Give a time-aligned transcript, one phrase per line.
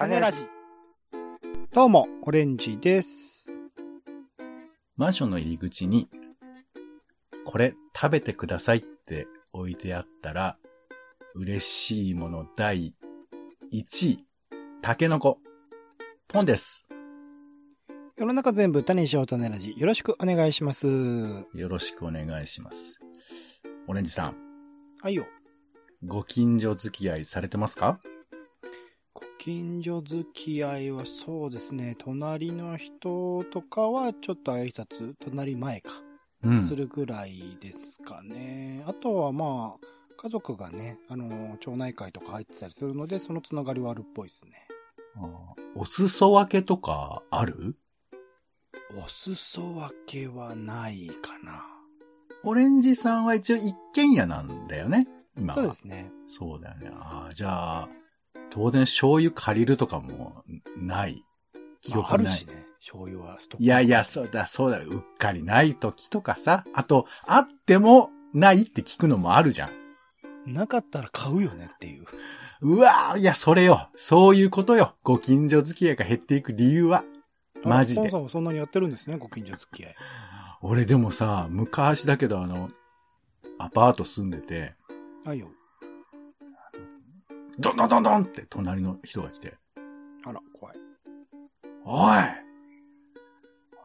[0.00, 0.46] 種ラジ。
[1.74, 3.50] どうも、オレンジです。
[4.96, 6.08] マンションの入り口に、
[7.44, 10.56] これ食べてくださいって置いてあったら、
[11.34, 12.94] 嬉しいもの第
[13.74, 14.24] 1位、
[14.80, 15.36] タケノコ。
[16.28, 16.86] ポンです。
[18.16, 19.74] 世の中全部種にしよう種ラジ。
[19.76, 20.86] よろしくお願いします。
[20.86, 23.00] よろしくお願いします。
[23.86, 24.36] オレンジさん、
[25.02, 25.26] はいよ。
[26.02, 28.00] ご近所付き合いされてますか？
[29.20, 35.90] ご近所付き合いはそうですね、隣の人とかはちょっと挨拶、隣前か、
[36.42, 38.82] うするぐらいですかね。
[38.86, 44.66] あとはまあ、家族がね、あの、町内会とか入ってたりするので、そのつながりはあるっぽいですね。
[45.74, 47.76] お裾分けとかある？
[48.96, 51.66] お裾分けはないかな。
[52.42, 55.60] オレンジさんは一応一軒家なんだよね今は。
[55.60, 56.10] そうですね。
[56.26, 56.90] そうだよね。
[56.94, 57.88] ああ、じゃあ、
[58.50, 60.44] 当然醤油借りるとかも
[60.76, 61.24] ない。
[61.82, 62.32] 記まあ、あ憶ない。
[62.32, 63.64] るしね、醤油はストック。
[63.64, 66.64] いやいや、そうだ、そうだ、うっかりない時とかさ。
[66.74, 69.70] あと、あってもないって聞くのもあるじゃん。
[70.46, 72.04] なかったら買うよねっていう。
[72.62, 73.88] うわーいや、それよ。
[73.96, 74.94] そういうことよ。
[75.02, 77.04] ご近所付き合いが減っていく理由は。
[77.64, 79.94] マジでさんはそんなにやってるんですね、ご近所付き合い。
[80.62, 82.68] 俺でもさ、昔だけどあの、
[83.58, 84.74] アパート住んでて、
[85.24, 85.50] はいよ。
[87.58, 89.54] ドンドンドンドンって隣の人が来て、
[90.24, 90.76] あら、怖い。
[91.84, 92.12] おい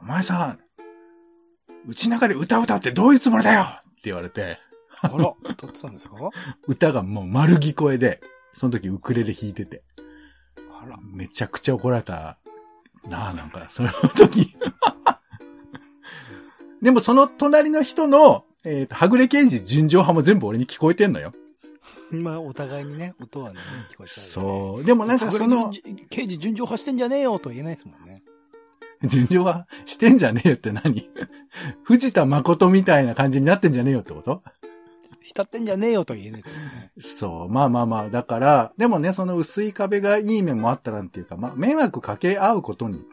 [0.01, 0.59] お前さん、
[1.87, 4.59] うちの中で歌歌ってどういうつもりだよって言われて、
[5.01, 6.15] あら、撮ってたんですか？
[6.67, 8.21] 歌がもう丸聞こえで、
[8.53, 9.83] その時ウクレレ弾いてて、
[10.81, 10.97] あら。
[11.01, 12.37] めちゃくちゃ怒られた
[13.07, 14.55] なあ、なんか、その時。
[16.81, 21.33] でもその隣の人の、えっ、と、はぐれ刑事純情派も全部俺に聞こえてんのよ。
[22.11, 23.59] まあ、お互いにね、音はね、
[23.91, 24.29] 聞こえちゃう、ね。
[24.31, 24.83] そう。
[24.83, 25.71] でもなんかその、
[26.09, 28.15] 刑事順調走ってんじゃねえよとは言えないですもんね。
[29.03, 31.09] 純情派してんじゃねえよって何？
[31.83, 34.41] 藤田誠みたいな感じになってんじゃねえよってこと？
[35.21, 36.91] 浸ってんじゃねえよとは言えないですもんね。
[36.97, 37.49] そう。
[37.53, 38.09] まあまあまあ。
[38.09, 43.03] だから、でもね、その薄い壁がいい面もあったなんていうか、まあ、迷惑かけ合うことに、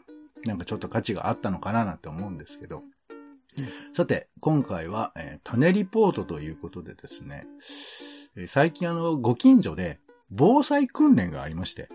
[0.45, 2.79] なんかちょっと価値があったのかななんて思うんですけど。
[2.79, 9.99] うんさて、今回は、えー種リポートということでですね、えー最近あの、ご近所で
[10.29, 11.89] 防災訓練がありまして。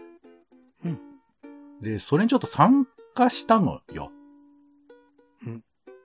[0.84, 1.00] うん
[1.80, 4.10] で、それにちょっと参加したのよ。
[5.46, 5.64] うん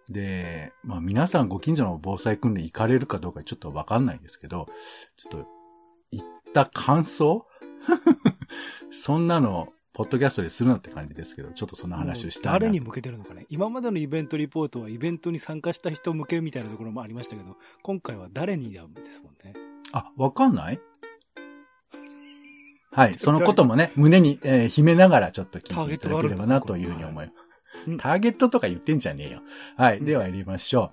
[0.09, 4.67] で、まあ皆さんご近所の防災訓練行かれるかどうかちょっとわかんないんですけど、
[5.17, 5.47] ちょっと、
[6.11, 7.47] 行った感想？
[8.91, 13.45] そんなの、ポッドキャストでするなって感じですけど、ちょっとその話をしたいな誰に向けてるのかね。
[13.49, 19.72] 今までのイベントリポートはイベントに参加した人向けみたいなところもありましたけど、今回は誰になんですもんね。
[19.93, 20.79] あ、わかんない？
[22.91, 23.13] はい。
[23.13, 27.35] そのこともね、胸に、えー秘めながらちょっと聞いていただければなというふうに思います。
[27.87, 29.41] うんターゲットとか言ってんじゃねえよ。
[29.75, 30.01] はい。
[30.01, 30.91] ではやりましょ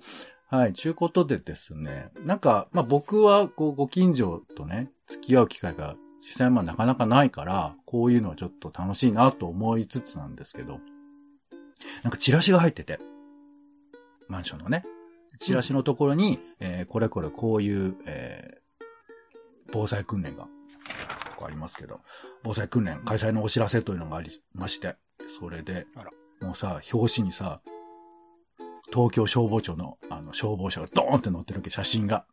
[0.51, 0.55] う。
[0.55, 0.73] はい。
[0.73, 2.09] ちゅうことでですね。
[2.25, 10.81] なんか、まあ、僕は、こう、ご近所とね、付き合う機会が実際まあなかなかないから、こういうのはちょっと楽しいなと思いつつなんですけど、
[12.03, 12.99] なんかチラシが入ってて、
[14.27, 14.83] マンションのね、
[15.39, 18.60] チラシのところに、えーこれこれこういう、えー
[19.71, 20.47] 防災訓練が、
[21.35, 22.01] こうありますけど、
[22.43, 24.95] 防災訓練開催のお知らせというのがありまして、
[25.27, 25.87] それで
[26.41, 27.61] もうさ、表紙にさ、
[28.91, 32.25] 東京消防庁のあの消防車がドーンって載ってるわけ、写真が。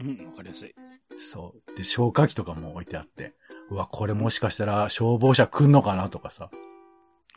[0.00, 0.74] うん、わかりやすい。
[1.18, 1.76] そう。
[1.76, 3.34] で、消火器とかも置いてあって、
[3.70, 6.50] うわ、これもしかしたら消防車来んのかなとかさ、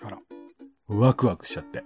[0.03, 0.19] あら。
[0.87, 1.83] ワクワクしちゃって。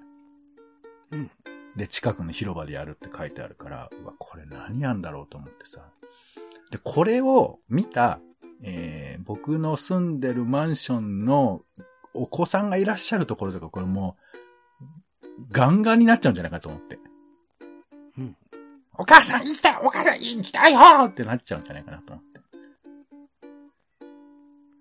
[1.12, 1.32] うん。
[1.76, 5.90] で、近くの広場でやるって書いてあるから、うわ、これ何やんだろうと思ってさ。
[6.70, 8.20] で、これを見た、
[8.64, 11.62] えー、僕の住んでるマンションの
[12.14, 14.18] お子さんがいらっしゃるところとか、これも
[14.82, 17.00] う、ガンガンになっちゃうんじゃないかと思って。
[18.18, 18.38] うん。
[18.98, 22.40] お母さん行きたいお母さん行きたいよってなっちゃうんじゃないかなと思って。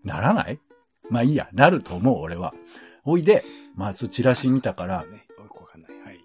[0.02, 0.58] ならない？
[1.10, 2.52] まあいいや、なると思う、俺は。
[3.04, 3.44] おいで、
[3.76, 5.90] まずチラシ見たから、ね、よくわかんない。
[6.04, 6.18] はい。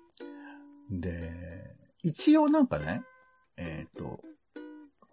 [0.90, 1.32] で、
[2.02, 3.04] 一応なんかね、
[3.58, 4.20] えっ、と、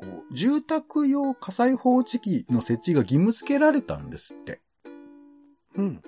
[0.00, 4.62] こう、住宅用火災報知器の設置が義務付けられたんですって。
[5.76, 6.02] うん。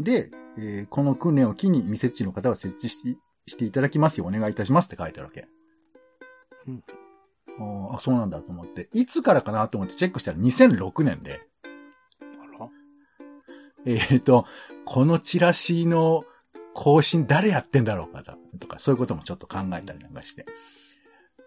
[0.00, 5.46] で、えーこの訓練を機に未設置の方は設置ししていただきますようお願いいたしますって書いてあるわけ。
[6.66, 6.84] うん
[7.58, 8.88] あーあ、そうなんだと思って。
[8.94, 11.46] いつからかなと思ってチェックしたら2006年で、
[12.22, 12.68] あら。
[13.84, 14.46] えっ、と、
[14.86, 16.24] このチラシの
[16.72, 18.22] 更新誰やってんだろうか
[18.58, 20.46] とか、そういうこともちょっと考えたりなんかして。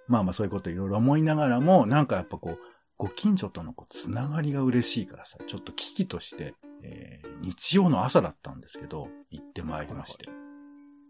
[0.07, 2.59] まあまあそういうこといろいろ思いながらも、なんかやっぱこう、
[2.97, 10.27] ご近所とのこうつながりが嬉しいからさ、ちょっと危機として、えー日曜の朝だったんですけど、行ってまいりまして。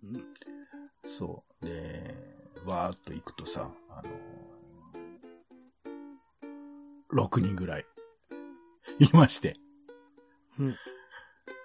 [0.03, 0.23] うん。
[1.05, 1.65] そう。
[1.65, 2.13] で、
[2.65, 4.09] わーっと行くとさ、あの
[7.13, 7.85] 6人ぐらい、
[8.99, 9.55] いまして。
[10.59, 10.75] うん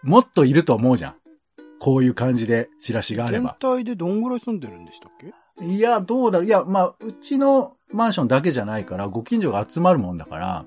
[0.04, 1.14] もっといると思うじゃん。
[1.78, 3.56] こういう感じでチラシがあれ全ば。
[3.60, 5.32] 体でどんぐらい住んでるんでしたっけ？
[5.60, 6.46] いや、どうだろう。
[6.46, 10.66] いや、まあ、うちのマンションだけじゃないから、ご近所が集まるもんだから、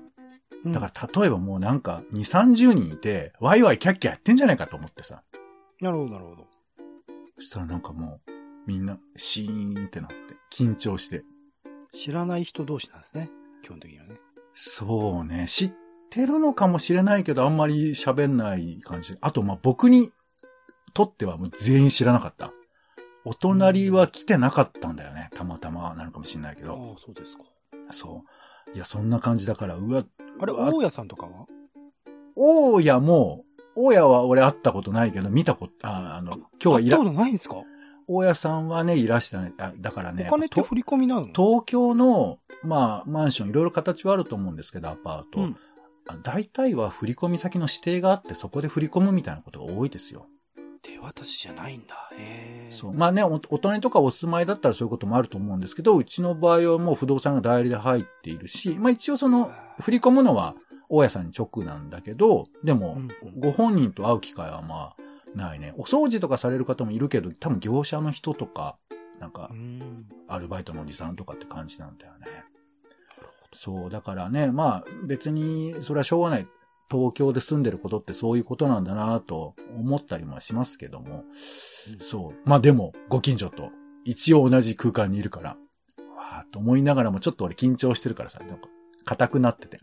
[0.66, 5.22] だから例えばもうなんか2、30人いて、ワイワイキャッキャやってんじゃないかと思ってさ。
[5.80, 6.44] なるほど、なるほど。
[7.38, 8.30] そしたらなんかもう、
[8.66, 10.16] みんな、シーンってなって、
[10.52, 11.24] 緊張して。
[11.92, 13.30] 知らない人同士なんですね。
[13.62, 14.16] 基本的にはね。
[14.52, 15.72] そうね、知っ
[16.10, 19.16] てるのかもしれないけど、あんまり喋んない感じ。
[19.20, 20.10] あと、まあ、僕に
[20.94, 22.52] とってはもう全員知らなかった。
[23.26, 25.30] お隣は来てなかったんだよね。
[25.34, 27.42] たまたまなのかもしれないけああど。、そうですか。
[27.90, 28.22] そ
[28.72, 28.76] う。
[28.76, 30.04] いや、そんな感じだから、うわ、
[30.40, 31.46] あれ、大家さんとかは？
[32.36, 33.44] 大家も、
[33.74, 37.56] 大家は俺会ったことないけど、見たこと、ああの、今日はいら会ったこ、とないんですか？
[38.06, 39.52] 大家さんはね、いらしたね。
[39.58, 41.26] あだからね、とお金って振り込みなの？
[41.26, 45.40] 東京の、まあ、マンションいろいろ形はあると思うんですけど、アパート。
[45.40, 45.56] うん
[46.08, 50.26] あ大体は振り込み先の指定があって、そこで振り込むみたいなことが多いですよ。
[50.86, 52.10] 手渡しじゃないんだ。
[52.70, 52.94] そう。
[52.94, 59.50] まあね、おお隣とかお住まいだったらそういうこともあると思うんですけど、うちの場合はもう不動産が代理で入っているし、まあ一応その、
[59.80, 60.54] 振り込むのは
[60.88, 63.08] 大家さんに直なんだけど、でも、うん
[63.40, 64.96] ご本人と会う機会はまあ、
[65.34, 65.74] ないね。
[65.76, 68.76] お掃除とかされる方もいるけど、多分業者の人とか、
[69.20, 70.06] なんかう、ん。
[70.28, 72.26] アルバイトのおじさんとかって感じなんだよね。
[73.52, 76.46] そう、だからね、まあ別に、それはしょうがない。
[76.90, 81.24] 東京で住んでることってそういうことなんだなと思ったりもしますけども。
[82.00, 82.48] そう。
[82.48, 83.70] まあでも、ご近所と
[84.04, 85.50] 一応同じ空間にいるから、
[86.16, 88.68] わーっと思いながらもちょっと俺緊張してるからさ、なんか
[89.04, 89.80] 硬くなってて。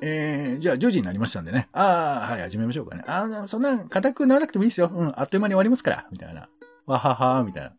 [0.00, 1.68] えー、じゃあ10時になりましたんでね。
[1.72, 3.02] ああ、はい、始めましょうかね。
[3.06, 4.90] ああ、そんな硬くならなくてもいいですよ。
[4.94, 6.06] うん、あっという間に終わりますから。
[6.12, 6.48] みたいな。
[6.86, 7.72] わはは、みたいな。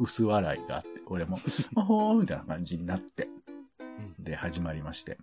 [0.00, 1.38] 薄笑いがあって、俺も、
[1.74, 3.28] わほーみたいな感じになって。
[4.18, 5.18] で、始まりまして。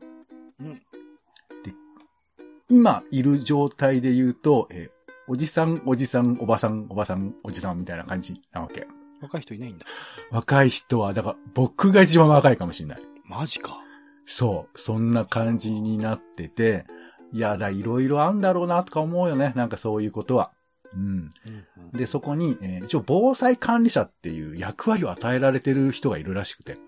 [2.72, 8.86] 今いる状態で言うと、えーおじさん、おじさん、おばさん、おばさん、おじさんみたいな感じなわけ。
[9.22, 9.86] 若い人いないんだ。
[10.30, 13.02] 若い人は、だから僕が一番若いかもしれない。
[13.24, 13.80] マジか。
[14.26, 16.86] そう、そんな感じになってて、
[17.32, 19.54] いやだ、いろいろあんだろうなとか思うよね。
[19.56, 20.52] なんかそういうことは。
[20.94, 21.30] うん。
[21.46, 26.82] うんで、そこに、えー一応防災管理者っていう役割を与えられてる人がいるらしくて、うん。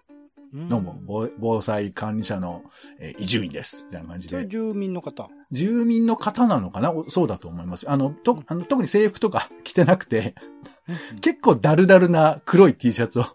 [0.56, 2.64] どうも、防防災管理者の、
[3.00, 3.86] えー移住員です。
[3.88, 4.48] みたいな感じで。
[4.48, 5.30] 住民の方。
[5.50, 6.92] 住民の方なのかな？
[6.92, 7.90] おそうだと思います。
[7.90, 10.36] あの、と、あの特に制服とか 着てなくて、
[11.22, 13.26] 結構ダルダルな黒い T シャツを、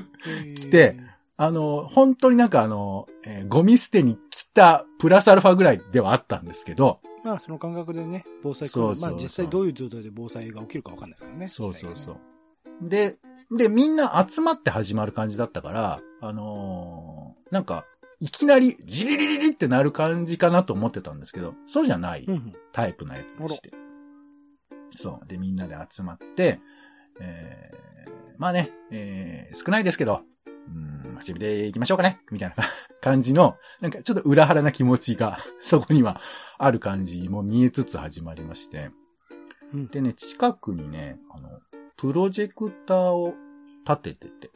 [0.56, 0.96] 来て、
[1.36, 11.46] あの、本当になんかあの、えーゴミ捨てに来たプラスアルファぐらいではあったんですけど、まあ、その感覚でね、防災そうまあ、実際どういう状態で防災が起きるかわかんないですからね。
[11.48, 12.18] そうそうそう。
[12.88, 13.18] で、
[13.56, 17.84] で、みんな集まって始まる感じだったから、あのーなんか、
[18.18, 22.26] いきなり、ジリリリリってなる感じかなと思ってたんですけど、そうじゃない
[22.72, 23.72] タイプのやつでして。
[24.96, 25.28] そう。
[25.28, 26.60] で、みんなで集まって、
[27.20, 32.64] えー、まあね、えー、少ないですけど、うん、始めていきましょうかね、みたいな
[33.02, 36.20] 感じの、なんかちょっと裏腹な気持ちが、 そこには
[36.58, 38.88] ある感じも見えつつ始まりまして。
[39.74, 41.60] うんでね、近くにね、あの、
[42.02, 43.32] プロジェクターを
[43.88, 44.50] 立ててて、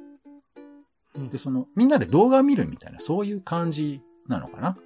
[1.15, 4.77] うんで、その、みんなで動画見るみたいな、そういう感じなのかな？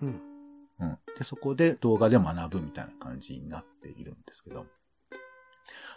[0.00, 0.20] うん。
[0.78, 0.98] うん。
[1.18, 4.66] で、そこで動画で学ぶみたいな感じになっているんですけど。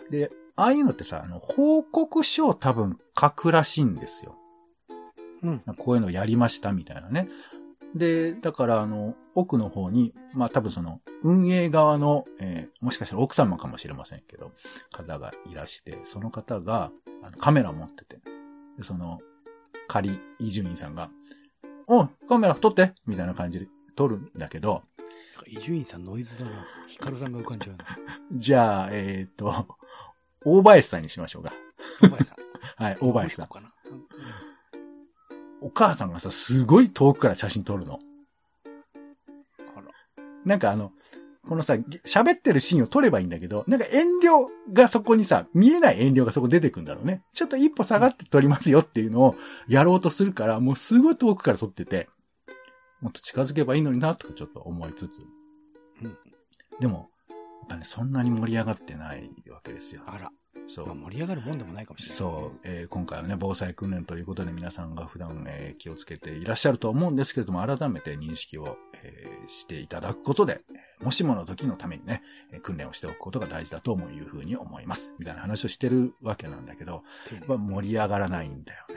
[0.09, 4.35] で、ああいうのってさ、あの、報告書を多分書くらしいんですよ。
[5.43, 5.59] うん。
[5.77, 7.29] こういうのやりましたみたいなね。
[7.95, 14.51] で、だからあの、奥の方に、まあ多分その、運営側の、えーもしかしたら奥様かもしれませんけど、
[14.91, 16.91] 方がいらして、その方が、
[17.23, 18.19] あのカメラを持ってて、
[18.77, 19.19] でその、
[19.87, 21.11] 仮伊集院さんが、
[21.87, 24.83] おいカメラ撮ってみたいな感じで撮るんだけど、
[25.47, 26.65] 伊集院さんノイズだな。
[26.87, 27.85] ヒカルさんが浮かんじゃうな。
[28.31, 29.77] じゃあ、えっ、と、
[30.43, 31.53] 大林さんにしましょうか。
[32.01, 32.37] 大林さん。
[32.83, 33.47] はい、大林さん。
[35.61, 37.99] お母さんがさ、すごい遠くから写真撮るの。
[40.45, 40.91] なんかあの、
[41.47, 41.73] このさ、
[42.05, 47.23] 喋ってるシーンを撮ればいいんだけど、なんか遠慮がそこにさ、見えない遠慮がそこ出てくんだろうね。
[47.33, 49.35] ちょっと一歩下がって撮りますよっていうのを
[49.67, 52.09] やろうとするから、もうすごい遠くから撮ってて、
[53.01, 55.21] もっと近づけばいいのにな、とかちょっと思いつつ。
[56.01, 56.17] うん
[56.79, 60.01] でも、やっぱね、そんなに盛り上がってないわけですよ。
[60.07, 60.31] あら。
[60.67, 60.95] そうまあ、。
[60.95, 75.13] 盛り上がるもんでもないかもしれない、そう、えー今回はね、防災訓練ということで皆さんが普段、えー気をつけていらっしゃると思うんですけれども、改めて認識を、えーしていただくことで、えーもしもの時のためにね、えー訓練をしておくことが大事だというふうに思います。
[75.19, 77.03] みたいな話をしてるわけなんだけど、
[77.47, 78.95] まあ、盛り上がらないんだよね。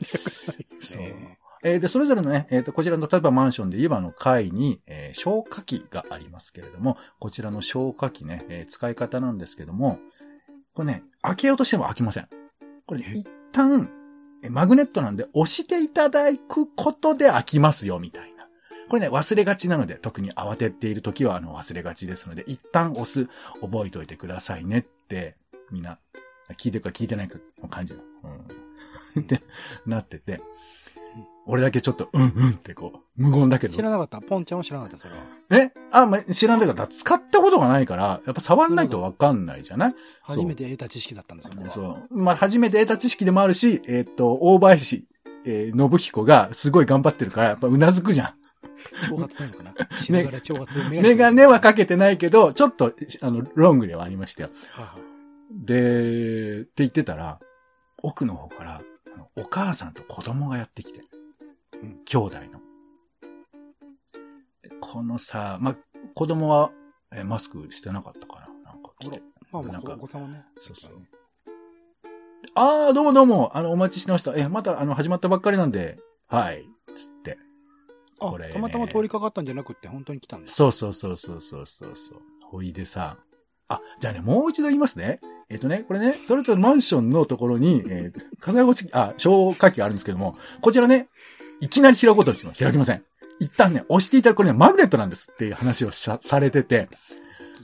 [0.80, 9.98] そうねえーで、それぞれのね、えっ、と、こちらの、例えばマンションで言えばあの階に、えー消火器がありますけれども、こちらの消火器ね、えー使い方なんですけども、
[10.74, 12.28] これね、開けようとしても開きません。
[12.86, 13.12] これ、ね、え？
[13.12, 13.88] 一旦、
[14.42, 18.46] えーマグネットなんで押していただくことで開きますよ、みたいな。
[18.90, 23.26] これね、忘れがちなので、特に慌てている時は、あの、忘れがちですので、一旦押す、
[23.62, 25.36] 覚えておいてくださいねって、
[25.70, 25.98] みんな、
[26.58, 28.00] 聞いてるか聞いてないかの感じの。
[29.16, 29.22] うん。
[29.22, 29.40] って
[29.86, 30.42] なってて、
[31.46, 33.82] 俺だけちょっと、うんうんってこう、無言だけど知。
[33.82, 34.20] らなかった。
[34.20, 35.20] ポンちゃんは知らなかった、それは。
[35.50, 35.70] え？
[35.92, 39.94] あ、ま、知らんだけど、使ったことがないから、やっぱ触んないとわかんないじゃない？
[40.22, 42.18] 初めて得た知識だったんですよ、そう。
[42.18, 45.04] まあ、初めて得た知識でもあるし、えーっと、大林、
[45.44, 48.34] えー、信彦がすごい頑張ってるから、やっぱうなずくじゃん。
[49.10, 49.74] 挑発なのかな？
[50.02, 50.78] 知ながら挑発。
[50.88, 54.50] メガネはかけてないけど、ちょっと、あの、ロングではありましたよ。
[54.72, 55.02] はいはい
[55.56, 57.38] で、って言ってたら、
[58.02, 58.82] 奥の方から、
[59.36, 61.00] お母さんと子供がやってきて、
[61.82, 62.60] うん兄弟の。
[64.62, 65.76] でこのさ、ま、
[66.14, 66.70] 子供は、
[67.12, 68.72] えーマスクしてなかったかな？
[68.72, 69.22] なんか来て。
[69.52, 70.44] まあまあ、なんかお子さんはね。
[70.58, 70.92] そうそう
[72.56, 74.36] ああ、どうもどうも、あの、お待ちしてました。
[74.36, 77.38] え、また、あの、始まったばっかりなんで、はい、つって。
[78.20, 80.54] あこれ、ねたまたま通りかかったんじゃなくって、本当に来たんです。
[80.54, 82.18] そうそうそうそうそうそうそう。
[82.44, 83.18] ほいでさ、
[83.68, 85.20] あ、じゃあね、もう一度言いますね。
[85.48, 91.08] えっ、とね、これね、それとマンションのところに、えー、火災報知器、あ、消火器があるんですけども、こちらね、
[91.60, 93.02] いきなり開こうとしても開きません。
[93.40, 96.88] 一旦ね、押していただくこれね、マグネットなんですっていう話をさされてて、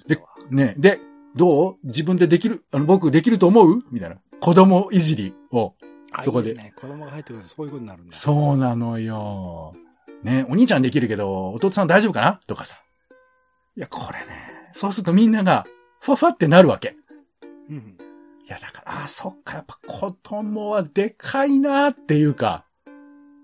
[0.07, 1.01] で、ね、で、
[1.37, 1.77] どう？
[1.85, 3.83] 自分でできるあの、僕できると思う？
[3.93, 4.17] みたいな。
[4.41, 5.75] 子供いじりを。
[6.13, 6.73] あそこでいいすね。
[6.75, 8.13] 子供が入ってくるとそういうことになるんだ。
[8.13, 9.75] そうなのよ。
[10.25, 12.41] ね、お兄ちゃんできるけど、弟さん大丈夫かな？
[12.47, 12.77] とかさ。
[13.77, 14.27] いや、これね、
[14.73, 15.67] そうするとみんなが、
[16.01, 16.97] ふわふわってなるわけ。
[17.69, 17.77] うん。
[17.77, 22.65] いや、だから、あ、そっか、やっぱ子供はでかいなっていうか、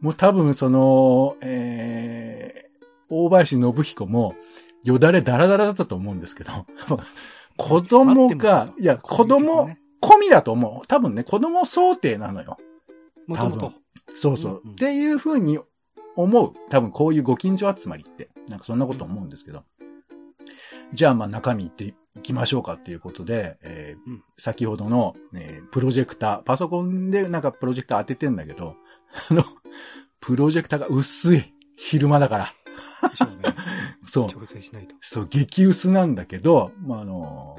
[0.01, 4.35] もう多分その、えー、大林信彦も、
[4.83, 6.53] よだれダラダラだったと思うんですけど、
[7.57, 9.71] 子供が、いや、子供、
[10.01, 10.87] 込みだと思う。
[10.87, 12.59] 多分ね、子供想定なのよ。
[13.27, 13.73] もともと。
[14.15, 14.53] そうそう。
[14.53, 15.59] うんうんっていうふうに
[16.17, 16.53] 思う。
[16.71, 19.65] 多分こういうご近所集まりって、なんかそんなこと思うんですけど。
[20.93, 28.77] じゃあまあ中身行っていきましょうかっていうことで、えーうん先ほどの、ね、プロジェクター、パソコンでなんかプロジェクター当ててんだけど、
[29.31, 29.45] あの、
[30.21, 31.53] プロジェクターが薄い。
[31.77, 32.47] 昼間だから。
[34.07, 34.29] そう。
[34.29, 34.95] 調整しないと。
[35.01, 37.59] そう、激薄なんだけど、まあ、あの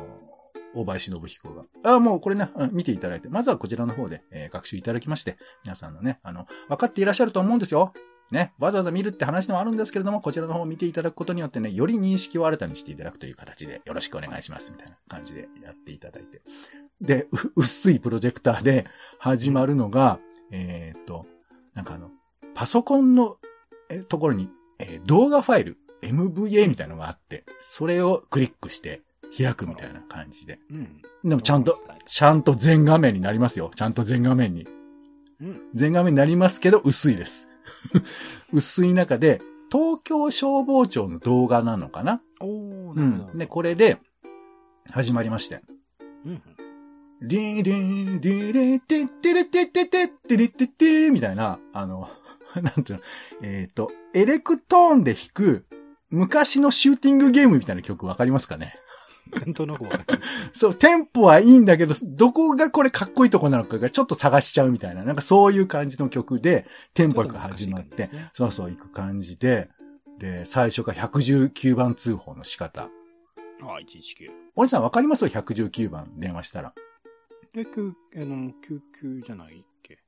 [0.73, 1.63] 大林信彦が。
[1.83, 7.93] あ、もうこれね、うん見ていただいて、まずはこちらの方で、えー学習いただきまして、皆さんのね、あの、分かっていらっしゃると思うんですよ。
[8.31, 16.41] ね、わざわざ見るって話でもあるんですけれども、こちらの方を見ていただくことによってね、より認識を新たにしていただくという形で、よろしくお願いします、みたいな感じでやっていただいて。
[17.01, 18.85] で、う薄いプロジェクターで
[19.19, 20.19] 始まるのが、
[20.51, 21.25] えーっと、
[21.73, 22.11] なんかあの、
[22.53, 23.37] パソコンの
[23.89, 29.01] えところに、えー動画ファイル、MVA みたいなのがあって、それをクリックして
[29.35, 30.59] 開くみたいな感じで。
[30.69, 31.01] うん。
[31.23, 33.71] でもちゃんと、ちゃんと全画面になりますよ。
[33.75, 34.67] ちゃんと全画面に。
[35.41, 35.61] うん。
[35.73, 37.47] 全画面になりますけど、薄いです。
[38.53, 42.21] 薄い中で、東京消防庁の動画なのかな？
[42.39, 43.33] おなうん。
[43.33, 43.97] で、これで、
[44.91, 45.61] 始まりまして。
[46.25, 46.41] うん。
[47.21, 52.09] リリン、リリテッテレテッテテッテリテッテみたいな、あの、
[52.55, 53.03] なんていうの、
[53.41, 55.65] えっ、ー、と、エレクトーンで弾く、
[56.09, 58.75] 昔のシューティングゲームみたいな曲わかりますかね
[59.31, 60.19] なんとなくわかりま
[60.53, 60.59] す。
[60.59, 69.69] そう、テンポはいいんだけど、どこがこれかっこいいとこなのかがちょっと探しちゃうみたいな、なんかそういう感じの曲で、テンポよく始まってね、そうそう行く感じで、
[70.19, 72.89] で、最初が119番通報の仕方。
[73.61, 74.29] あ、119。
[74.55, 75.23] おじさんわかります？
[75.25, 76.73] よ ?119 番電話したら。
[77.55, 79.99] え、救、あの、救急じゃないっけ？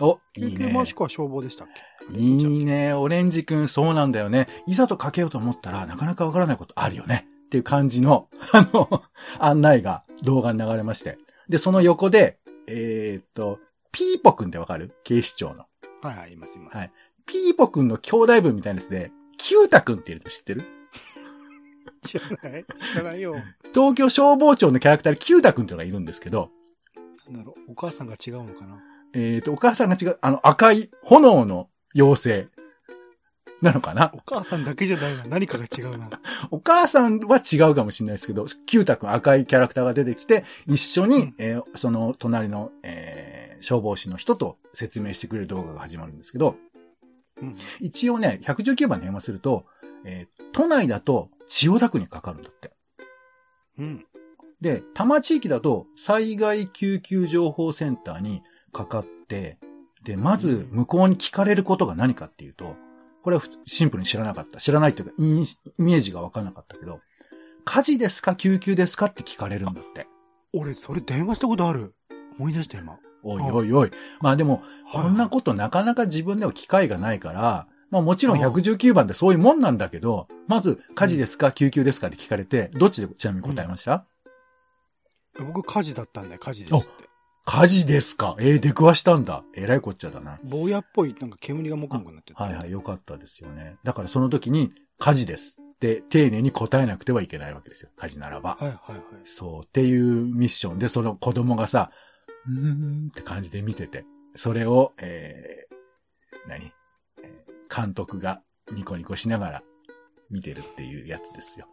[0.00, 0.66] お、い救いね。
[0.68, 2.16] 急もしくは消防でしたっけ？
[2.16, 2.94] いいね。
[2.94, 4.48] オレンジくん、そうなんだよね。
[4.66, 7.26] いざとかけようと思ったら、なかなかわからないことあるよね。
[7.52, 9.02] っていう感じの、 あの、
[9.38, 11.18] 案内が動画に流れまして。
[11.50, 14.94] で、その横で、えーっと、ピーポくんってわかる？
[15.04, 15.66] 警視庁の。
[16.00, 16.78] はいはい、いますいます。
[16.78, 16.92] はい
[17.26, 20.64] ピーポくんの兄弟分みたいなやつで、キュータくんっているの知ってる？
[22.06, 22.64] 知らない？
[22.64, 23.34] 知らないよ。
[23.74, 26.50] 東京消防庁のキャラクターでキュータくんっていうのがいるんですけど、
[27.28, 28.80] なんだろう、お母さんが違うのかな？
[29.12, 32.48] えーっと、お母さんが違う、あの赤い炎の妖精。
[33.62, 34.12] なのかな？
[34.14, 35.24] お母さんだけじゃないな。
[35.24, 36.10] 何かが違うな。
[36.50, 46.56] お母さんは違うかもしれないですけど、キュータ君赤いキャラクターが出てきて、一緒に、うんえーその隣の、えー消防士の人と説明してくれる動画が始まるんですけど、
[47.40, 47.54] うん。
[47.78, 49.66] 一応ね、119番に電話すると、
[50.04, 52.72] えー都内だと千代田区にかかるんだって。
[53.78, 54.04] うん。
[54.60, 58.42] で、多摩地域だと災害救急情報センターに
[58.72, 59.58] かかって、
[60.02, 62.76] で、まず向こうに聞かれることが何かっていうと、
[63.22, 64.58] これはふシンプルに知らなかった。
[64.58, 67.00] 知らないというか、イメージがわからなかったけど、
[67.64, 68.34] 火事ですか？
[68.34, 69.06] 救急ですか？
[69.06, 70.06] って聞かれるんだって。
[70.52, 71.94] 俺、それ電話したことある。
[72.38, 72.98] 思い出した今。
[73.22, 73.90] おいおいおい。
[74.20, 74.62] まあでも、
[74.92, 81.52] こんなことなかなか自分では機会がないから、まあもちろんうん119番ってそういうもんなんだけど、まず、火事ですか？
[81.52, 82.08] 救急ですか？
[82.08, 84.04] って聞かれて、どっちでちなみに答えました、
[85.38, 87.11] 僕、火事だったんだよ、火事ですって。
[87.44, 88.36] 火事ですか？
[88.38, 89.44] えー、出くわしたんだ。
[89.54, 90.38] えらいこっちゃだな。
[90.44, 92.34] 坊やっぽい、なんか煙がもくもくなって。
[92.34, 93.76] はいはい、よかったですよね。
[93.82, 97.90] だからその時に、火事ですって丁寧に答えなくてはいけないわけですよ。
[97.96, 98.56] 火事ならば。
[98.60, 99.02] はいはいはい。
[99.24, 101.90] そう、っていうミッションで、その子供がさ、
[102.46, 104.04] うーんって感じで見てて、
[104.36, 106.66] それを、えー、何、
[107.22, 109.62] えー監督がニコニコしながら
[110.28, 111.66] 見てるっていうやつですよ。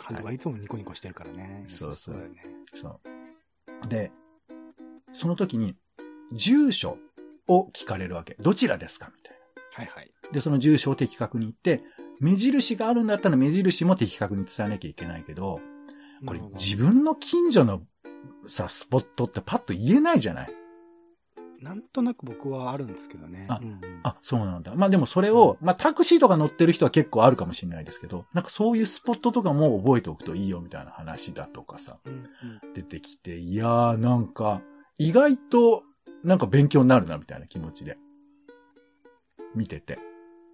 [0.00, 1.64] 監督はいつもニコニコしてるからね。
[1.68, 2.42] そうそうだよね。
[2.74, 3.00] そ
[3.84, 3.88] う。
[3.88, 4.10] で、
[5.16, 5.74] その時に、
[6.32, 6.98] 住所
[7.48, 8.36] を聞かれるわけ。
[8.40, 9.38] どちらですかみたいな。
[9.72, 10.10] はいはい。
[10.32, 11.84] で、その住所を的確に言って、
[12.20, 15.60] 目印があるんだったら目印も的確に伝えなきゃいけないけど、
[16.26, 17.82] これ自分の近所の
[18.46, 20.48] さ、スポットってパッと言えないじゃない
[21.60, 23.46] なんとなく僕はあるんですけどね。
[23.48, 24.74] あうんうんあ、そうなんだ。
[24.74, 32.28] まあでもそれを、まあタクシーとか乗ってる人は結構あるかもしれないですけど、なんかそういうスポットとかも覚えておくといいよみたいな話だとかさ、うんうん
[32.74, 34.60] 出てきて、いやーなんか、
[34.98, 35.82] 意外と
[36.24, 37.96] なんか勉強になるなみたいな気持ちで、
[39.54, 39.98] 見てて。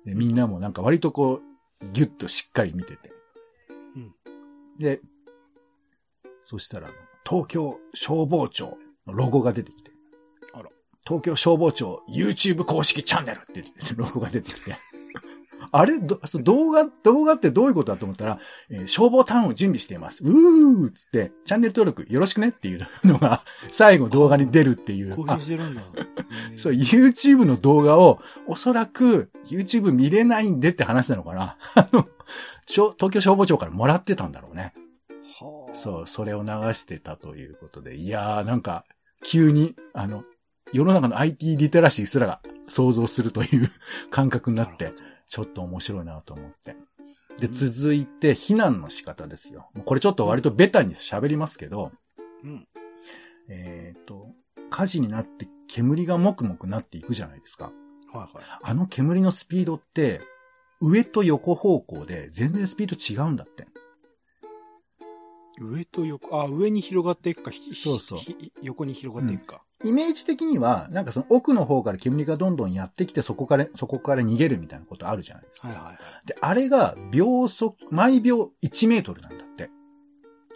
[0.05, 1.41] でみんなもなんか割とこ
[1.81, 3.13] う、ギュッとしっかり見てて。
[3.97, 4.15] うん
[4.79, 5.01] で、
[6.45, 6.89] そしたら、
[7.29, 9.93] 東京消防庁のロゴが出てきて。
[10.53, 10.71] あら
[11.07, 13.65] 東京消防庁 YouTube 公式チャンネルって
[13.97, 14.77] ロゴが出てきて。
[15.75, 18.39] あれ動画、動画ってどういうことだと思ったら、
[18.71, 20.23] えー消防タウンを準備しています。
[20.23, 25.17] うーっつって、チャンネル登録よろしくねっていうのが、 最後動画に出るっていう。
[25.17, 25.83] 公あ表してるんだ。
[26.57, 31.57] そう、YouTube の動画を、おそらく YouTube 見れないんでって話なのかな。
[31.75, 32.07] あの、
[32.67, 34.75] 東京消防庁からもらってたんだろうね。
[35.41, 37.97] はあそう、それを流してたということで。
[37.97, 38.85] いやー、なんか、
[39.25, 40.25] 急に、あの、
[40.73, 43.71] 世の中の IT リテラシーすらが想像するという
[44.11, 44.93] 感覚になって
[45.33, 46.77] ちょっと面白いなと思って。
[47.41, 49.71] で、うん続いて、避難の仕方ですよ。
[49.87, 51.91] これちょっと割とベタに喋りますけど、
[52.45, 52.67] うん。
[53.49, 54.27] えっ、と、
[54.69, 57.73] 火事になって煙がもくもくなっていくじゃないですか。
[58.13, 58.45] はいはい。
[58.63, 60.21] あの煙のスピードって、
[60.83, 63.67] 上と横方向で全然スピード違うんだって。
[65.59, 69.63] 上と横、あ、上に広がっていくか、ひそうそうひ横に広がっていくか。
[69.85, 75.69] イメージ的には、なんかその奥の方から煙がどんどんやってきて、そこから、そこから逃げるみたいなことあるじゃないですか。
[75.69, 76.27] はいはいはい。
[76.27, 79.71] で、あれが秒速、毎秒1メートルなんだって。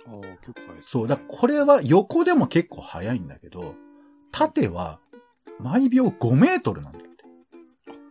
[0.07, 1.09] ああ、結構早いねそう。
[1.09, 3.75] だこれは横でも結構速いんだけど、
[4.33, 5.01] 縦は
[5.59, 7.07] 毎秒5メートルなんだって。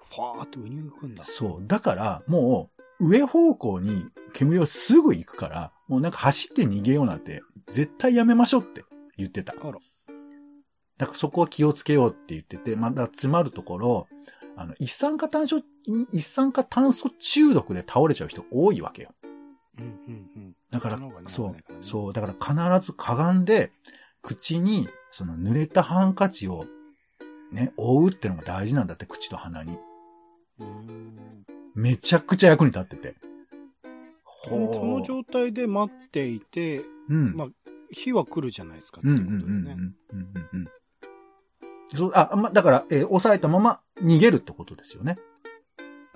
[0.03, 1.23] ファーって上に行くんだ。
[1.23, 1.67] そう。
[1.67, 8.83] だから、もう、上方向に煙はすぐ行くから、もうなんか走って逃げようなんて、絶対やめましょうって
[9.17, 9.53] 言ってた。
[9.53, 9.77] あら。
[10.97, 14.07] だからそこは気をつけようって言ってて、まだ詰まるところ、
[14.55, 15.61] あの、一酸化炭素、
[16.11, 19.09] 一酸化炭素中毒で倒れちゃう人多いわけよ。
[19.77, 20.55] うんうんうん。
[20.71, 23.71] だからそうそう、だから必ずかがんで、
[24.21, 26.65] 口に、その濡れたハンカチを、
[27.51, 29.77] ね、覆うってのが大事なんだって、口と鼻に。
[31.75, 33.15] めちゃくちゃ役に立ってて。
[34.47, 37.35] そのその状態で待っていて、うん。
[37.35, 37.47] まあ、
[37.91, 39.01] 火は来るじゃないですか。
[39.03, 40.67] うんうんうんうんうんうんうん。
[41.93, 45.17] そう、あ、ま、だから、えー押さえたまま逃げるってことですよね。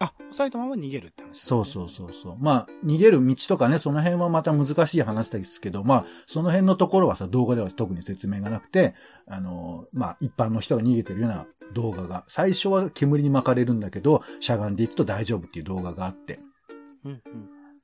[0.02, 2.36] あ、押さえたまま逃げるって話、そうそうそうそう。
[2.40, 8.96] まあ、逃げる道とかね、その辺はまた難しい話ですけど、まあ、その辺のところはさ、動画では特に説明がなくて、
[9.28, 16.40] あの、まあ、一般の人が逃げてるような動画が、最初は煙に巻かれるんだけど、しゃがんでいくと大丈夫っていう動画があって、
[17.04, 17.22] うんうん。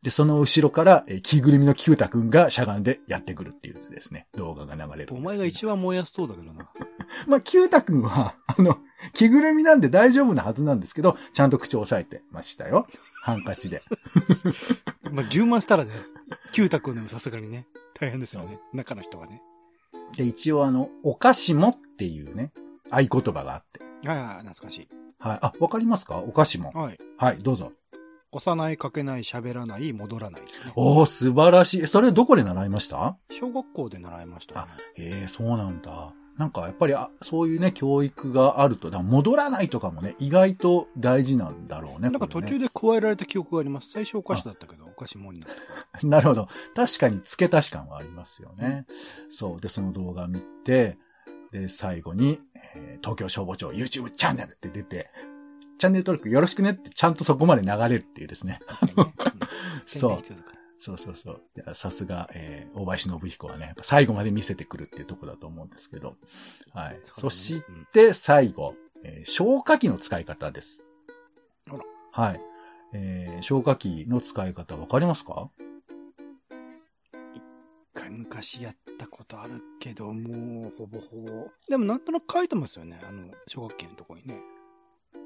[0.01, 6.69] で、その後ろから、えー着ぐるみのキュータくんがしゃがんでやってくるっていうですね、動画が流れるお前が一番燃やしそうだけどな。
[7.27, 8.79] まあ、キュータくんは、 あの、
[9.13, 12.87] 着ぐるみなんで大丈夫なはずなんですけど、ちゃんと口を押さえてましたよ。
[13.23, 13.81] ハンカチで。
[15.11, 15.91] まあ、充満したらね、
[16.51, 17.67] キュータ君でもさすがにね、
[17.99, 18.59] 大変ですよね。
[18.73, 19.41] 中の人がね。
[20.17, 22.51] で、一応あの、お菓子もっていうね、
[22.89, 23.81] 合言葉があって。
[24.07, 24.87] はいはい、懐かしい。
[25.19, 25.39] はい。
[25.41, 26.17] あ、わかりますか？
[26.19, 26.71] お菓子も。
[26.73, 26.99] はい。
[27.17, 27.71] はい、どうぞ。
[28.31, 30.73] 押さない、かけない、喋らない、戻らないですね。
[30.75, 31.87] おー、素晴らしい。
[31.87, 33.17] それどこで習いました？
[33.31, 34.71] 小学校で習いましたね。
[34.97, 36.13] ええそうなんだ。
[36.37, 42.09] なんかやっぱりあそういうね、教育があると、戻らないとかもね、意外と大事なんだろうね。
[42.09, 42.65] なんか途中で。
[42.65, 43.89] で加えられた記憶があります。
[43.91, 45.49] 最初お菓子だったけど、お菓子もになっ
[45.99, 46.07] た。
[46.07, 46.47] なるほど。
[46.75, 48.85] 確かに付け足し感はありますよね。
[49.29, 49.61] そう。
[49.61, 50.97] で、その動画見て、
[51.51, 52.39] で、最後に、
[52.75, 55.09] えー東京消防庁 YouTube チャンネルって出て、
[55.77, 58.59] チャンネル登録よろしくねってちゃんとそこまで流れるっていうですね。
[59.85, 60.17] そう
[60.85, 61.41] そうそうそう。
[61.73, 66.15] さすが、えー、大林信彦はね、やっぱ最後まで見せてくるっていうところだと思うんですけど。
[66.73, 66.99] はい。
[67.03, 70.85] そして、最後、えー消火器の使い方です。
[72.11, 72.41] はい。
[72.93, 75.49] えー、消火器の使い方わかりますか？
[77.33, 77.43] 一
[77.95, 81.47] 回昔やったことあるけど、もうほぼほぼ。
[81.67, 82.99] でもなんとなく書いてますよね。
[83.03, 84.39] あの、小学校のとこにね。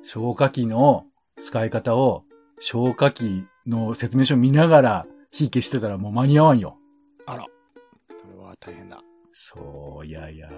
[0.03, 1.05] 消火器の
[1.37, 2.23] 使い方を、
[2.59, 6.77] 消火器の説明書見ながら火消してたらもう間に合わんよ。
[7.25, 7.45] あら。
[8.21, 9.01] それは大変だ。
[9.31, 10.49] そう、いやいや。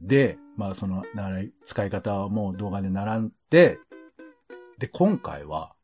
[0.00, 3.78] で、まあその、習い、使い方はもう動画で習って、
[4.78, 5.74] で、今回は、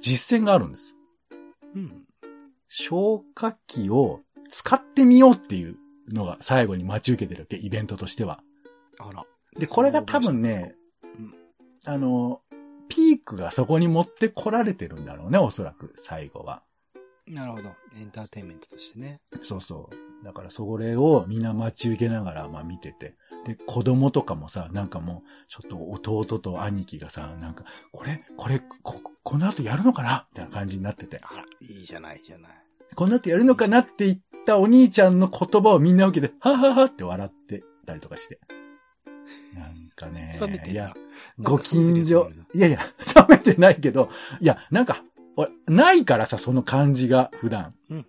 [0.00, 0.96] 実践があるんです。
[1.74, 2.04] うん。
[2.68, 5.76] 消火器を使ってみようっていう
[6.08, 8.40] のが最後に待ち受けてるわけ、イベントとしては。
[8.98, 9.24] あら。
[9.58, 10.74] で、これが多分ね、
[11.18, 11.34] うん
[11.86, 12.40] あの、
[12.88, 16.62] ピークがそこに持ってこられてるんだろうね、おそらく、最後は。
[17.28, 17.74] なるほど。
[17.98, 19.20] エンターテインメントとしてね。
[19.42, 19.90] そうそ
[20.22, 20.24] う。
[20.24, 23.16] だからそれをみんな待ち受けながら、まあ見てて。
[23.44, 30.26] で、子供とかもさ、なんかもう、ちょっと弟と兄貴がさ、なんか、これ、これ、こ、この後やるのかな？
[30.32, 31.20] みたいな感じになってて。
[31.22, 32.52] あら、いいじゃない、いいじゃない。
[32.94, 38.38] この後やるのかなって言ったお兄ちゃんの言葉をみんな受けて、はははって笑ってたりとかして。
[39.54, 40.32] なんかね。
[40.40, 40.94] 冷めていや、
[41.38, 42.30] ご近所。
[42.54, 42.78] いやいや、
[43.16, 44.10] 冷めてないけど、
[44.40, 45.02] いや、なんか、
[45.36, 47.74] 俺ないからさ、その感じが、普段。
[47.90, 48.06] うん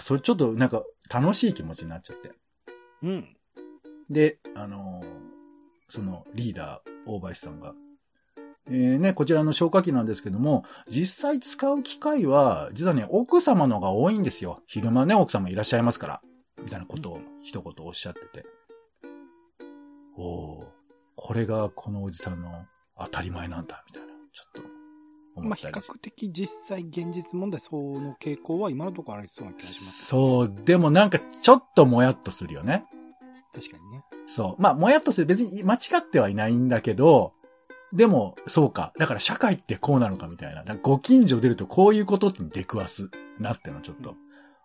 [0.00, 2.32] それちょっと、なんか、楽しい気持ちになっちゃって。
[3.02, 3.36] うん。
[4.10, 5.26] で、あのー
[5.88, 7.72] そのリーダー、大林さんが、
[8.68, 14.60] えーね、こちらの消火器なんですけども、実際使う機会は、実はね、奥様のが多いんですよ。
[14.66, 16.22] 昼間ね、奥様いらっしゃいますから。
[16.62, 18.46] みたいなことを一言おっしゃってて。
[20.16, 20.64] おー、
[21.14, 22.66] これがこのおじさんの
[22.98, 24.75] 当たり前なんだ、みたいな、ちょっと
[25.36, 25.92] 思まあ、比ったりして。
[25.92, 30.06] 較的実際現実問題、その傾向は今のところありそうな気がします。
[30.06, 32.84] そう、でもなんかちょっともやっとするよね。
[33.54, 34.04] 確かにね。
[34.26, 34.62] そう。
[34.62, 35.26] まあ、もやっとする。
[35.26, 37.32] 別に間違ってはいないんだけど、
[37.92, 38.92] でも、そうか。
[38.98, 40.64] だから社会ってこうなのかみたいな。
[40.82, 44.16] ご近所出るとこういうことに出くわすなってのはちょっと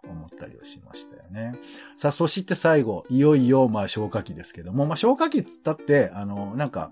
[0.07, 1.53] 思ったりをしましたよね。
[1.95, 6.91] さあ、そして最後、いよいよ、まあ、消火器ですけども、まあ、消火器っつったって、あの、なんか、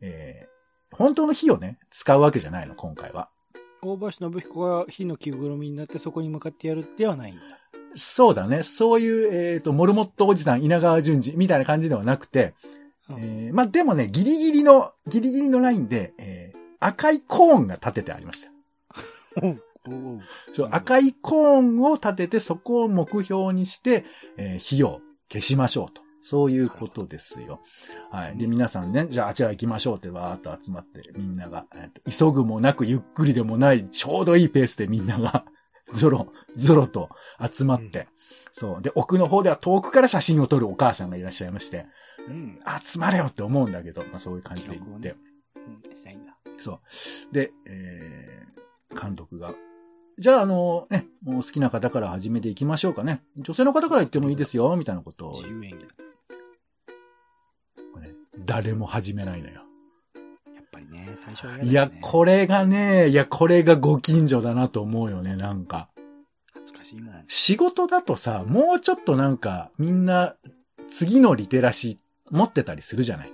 [0.00, 0.49] えー、
[0.92, 3.28] 本当の火をね、使うわけじゃないの、今回は。
[3.82, 7.42] 大橋信彦が火の着ぐるみになってそこに向かってやるではないんだ。
[7.94, 8.62] そうだね。
[8.62, 12.54] そういう、えっ、と、モルモットおじさん、稲川淳二みたいな感じではなくて、
[13.08, 18.50] うんえーまあ、でもね、ギリギリの、ギリギリのラインで、えー赤いコーンが立ててありました。
[19.38, 20.20] そう、うん
[20.70, 24.04] 赤いコーンを立てて、そこを目標にして、
[24.38, 26.00] えー火を消しましょうと。
[26.22, 27.60] そういうことですよ。
[28.10, 28.36] はい。
[28.36, 35.44] で、皆さんね、じゃああちら行きましょうってわーっと集まって、みんなが、えーと急ぐもなくゆっくりでもない、ちょうどいいペースでみんなが、
[35.92, 37.08] ゾロ、ゾロと
[37.52, 38.06] 集まって、うん
[38.52, 38.82] そう。
[38.82, 41.86] で、奥の方では遠くから写真を撮るお母さんがいらっしゃいまして、
[42.28, 42.60] うん。
[42.82, 45.14] 集まれよって思うんだけど、まあそういう感じで言って、ね
[45.56, 45.96] うん。
[45.96, 46.36] したいんだ。
[46.58, 46.80] そ
[47.30, 47.34] う。
[47.34, 49.54] で、えー、監督が、
[50.18, 53.22] じゃあ、あの、ね、もう好きな方から始めていきましょうかね。
[53.36, 56.09] 女性の方から言ってもいいですよ、みたいなことを、自由演技だ。
[58.40, 59.62] ね、誰も始めないのよ。
[60.54, 65.88] やっぱりね、最初はねいや、これがね、いや、これがご近所だなと思うよね、なんか。
[66.52, 67.24] 恥ずかしいもん。
[67.28, 70.36] 仕事だとさ、もうちょっとなんか、みんな、
[70.88, 73.32] 次のリテラシー持ってたりするじゃない？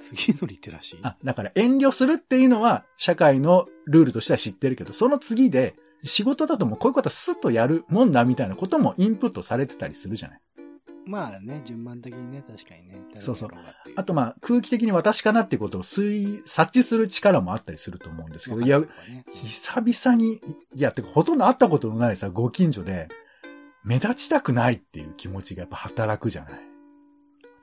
[0.00, 0.98] 次のリテラシー？
[1.02, 10.40] あ、だから遠慮するっていうのは、社会のルールとしては知ってるけど、その次で、仕事だともうこういうことはスッとやるもんだみたいなこともインプットされてたりするじゃない？
[11.10, 13.00] まあね、順番的にね、確かにね。
[13.18, 13.50] そうそう
[13.96, 18.80] あとまあ空気的に私かなってことを推、察知する力もあったりすると思うんですけど、いや、
[19.32, 20.40] 久々に、い
[20.80, 23.08] や、てかほとんど会ったことのないさ、ご近所で、
[23.82, 26.52] 目立ちたくないっていう気持ちがやっぱ働くじゃない。
[26.52, 26.58] で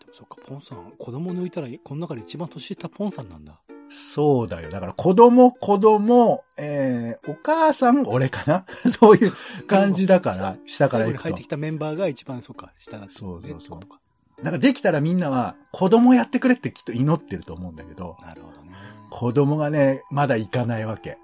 [0.07, 3.61] もそっか、ポンさん、子供抜いたら、この中で一番年下ポンさんなんだ。
[3.89, 4.69] そうだよ。
[4.69, 8.65] だから子供、子供、えー、お母さん、俺かな？
[8.91, 9.33] そういう
[9.67, 11.47] 感じだから、下から行くと帰ってき。
[11.47, 13.99] たメンバーが一番、そっか、下だったそうそうそうってことか
[14.39, 18.71] だからできたらみんなは子供やってくれってきっと祈ってると思うんだけど、なるほどね。
[19.09, 21.17] 子供がね、まだ行かないわけ。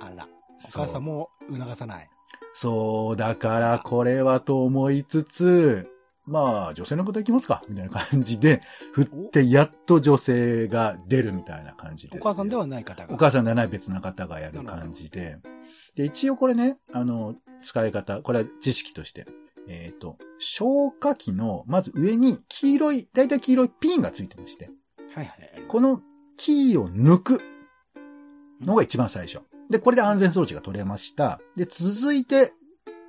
[0.00, 0.28] あら。
[0.74, 2.08] お母さんも促さない。
[2.54, 5.88] そう、だからこれはと思いつつ、
[6.24, 12.20] まあ、女性の方行きますかみたいな感じで、振って、やっと女性が出るみたいな感じです。
[12.20, 13.14] お母さんではない方が。
[13.14, 15.38] お母さんではない別な方がやる感じで。
[15.96, 19.26] で、一応これね、あの、使い方、これは知識として。
[19.68, 24.70] えっ、と、消火器の、まず上に黄色い、だいたい黄色いピンがついてまして、
[25.14, 25.62] はいはい。
[25.68, 26.00] この
[26.36, 27.40] キーを抜く
[28.60, 29.40] のが一番最初。
[29.70, 31.40] で、これで安全装置が取れました。
[31.56, 32.52] で、続いて、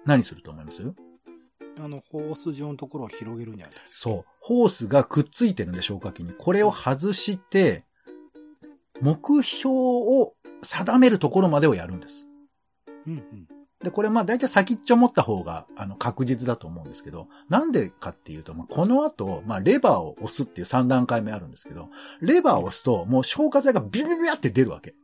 [0.05, 0.83] 何すると思います？
[1.79, 3.99] あの、ホース状のところを広げるんじゃないですか。
[3.99, 4.25] そう。
[4.39, 6.33] ホースがくっついてるんで、消火器に。
[6.33, 7.85] これを外して、
[9.01, 12.27] 目標を定めるところまでをやるんです。
[13.07, 13.47] うんうん。
[13.83, 21.89] で、これまあ大体先っちょ持った方が、あの、確実だと思うんですけど、なんでかっていうと、まあ、この後、まあ、レバーを押すっていう3段階目あるんですけど、
[22.21, 24.95] レバーを押すと、もう消火剤がビュビュビュって出るわけ。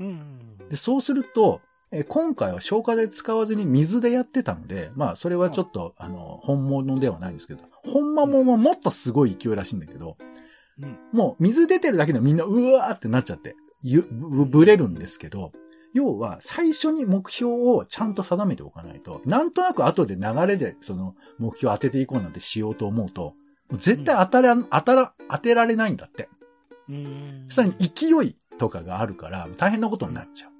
[0.00, 10.16] うんうんで、そうすると、えー今回は消火剤使わずに水でやってたので、まあ、それはちょっと、あの、本物ではないんですけど、本物ももっとすごい勢いらしいんだけど、
[10.78, 10.84] うん。
[10.84, 10.98] うん。
[11.12, 15.52] もう水出てるだけでみんなうわーってなっちゃって、ゆぶぶれるんですけど、
[15.92, 23.34] 要は最初に目標をちゃんと定めておかないと、なんとなく後で流れでその目標を当てていこうなんてしようと思うと、
[23.70, 26.28] もう絶対当たら、当たら、当てられないんだって。
[26.88, 27.50] うーん。
[27.50, 30.53] さらに勢いとかがあるから大変なことになっちゃう。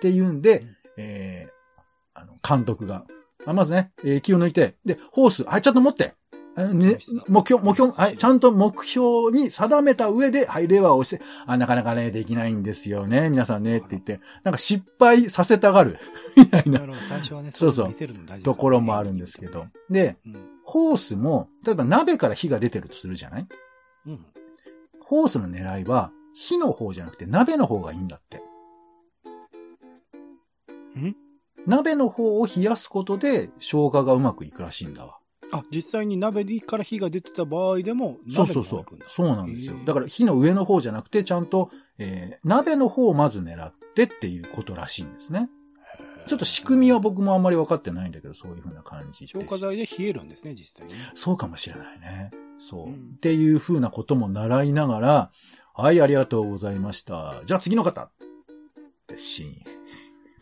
[0.00, 0.64] っていうんで、
[0.96, 1.80] えー、
[2.14, 3.04] あの、監督が、
[3.44, 6.14] あまずね、えー気を抜いて、で、ホース、はい、ちゃんと持って。
[6.56, 15.98] ね、目標、目標、はい、ちゃんと目標に定めた上で、はい、レバーを押して、あ、なかなかね、できないんですよね、皆さんね、って言って、なんか失敗させたがる、
[16.36, 16.80] みたいな。
[17.08, 19.66] 最初はね、そうそうところもあるんですけど。。
[19.90, 20.36] で、うん。
[20.64, 23.46] ホースも、例えば鍋から火が出てるとするじゃない？
[24.06, 24.26] うん。
[25.02, 28.42] ホースの狙いは、火の方じゃなくて鍋の方がいいんだって。
[30.98, 31.16] ん？
[31.66, 35.18] 鍋の方を冷やすことで消化がうまくいくらしいんだわ。
[35.52, 38.84] あ、実際に鍋から火が出てた場合でも、そうそうそう。
[39.06, 45.50] そうなんですよだから火の上の方じゃなくて、ちゃんと、えー、鍋の方をまず狙ってっていうことらしいんですね。
[46.26, 51.10] ちょっと仕組みは僕もあんまり分かってないんだけど、そういう風な感じで消火剤で冷えるんですね、実際にね。
[51.14, 52.30] そうかもしれないね。
[52.58, 52.86] そう。
[52.86, 55.30] うんっていう風なことも習いながら、
[55.74, 57.42] はい、ありがとうございました。
[57.44, 58.10] じゃあ次の方
[59.16, 59.79] シーン。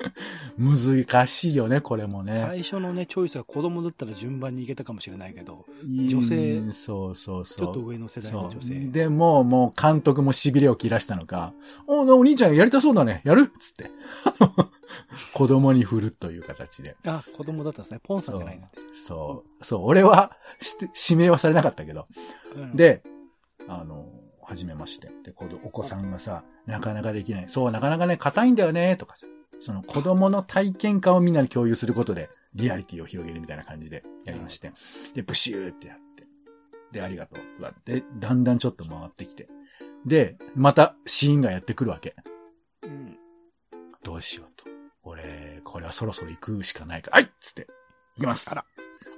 [0.58, 2.44] 難しいよね、これもね。
[2.46, 7.66] 最初のね、チョイスが子供だったら順番に行けたかもしれないけど、女女性そうそうそう。
[7.66, 8.74] ちょっと上の世代の女性。
[8.88, 11.52] でも、もう監督も痺れを切らしたのか、
[11.86, 13.22] お、お兄ちゃんやりたそうだね。
[13.24, 13.90] やるっつって。
[15.34, 16.96] 子供に振るという形で。
[17.04, 18.00] あ、子供だったんですね。
[18.02, 18.82] ポンさんじゃないんですね。
[18.92, 19.64] そう。
[19.64, 19.80] そう。
[19.84, 20.36] 俺は
[21.08, 22.06] 指名はされなかったけど。
[22.56, 23.02] うん、で、
[23.66, 24.06] あの、
[24.42, 25.08] はじめまして。
[25.24, 27.44] で、お子さんがさ、なかなかできない。
[27.48, 29.26] そう、なかなかね、硬いんだよね、とかさ。
[29.60, 34.72] その子供の体験感をみんなに共有することで、リアリティを広げるみたいな感じでやりまして。
[35.14, 36.26] で、ブシューってやって。
[36.92, 37.44] で、ありがとう。
[37.84, 39.48] で、だんだんちょっと回ってきて。
[40.06, 42.14] で、またシーンがやってくるわけ。
[42.82, 43.16] うん。
[44.02, 44.64] どうしようと。
[45.02, 47.16] 俺、これはそろそろ行くしかないから。
[47.16, 47.66] はいっつって。
[48.16, 48.50] 行きます。
[48.50, 48.64] あら。